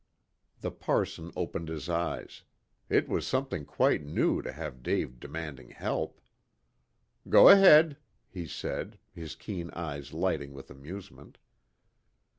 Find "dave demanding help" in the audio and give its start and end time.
4.81-6.19